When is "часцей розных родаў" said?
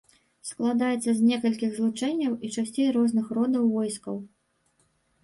2.55-3.63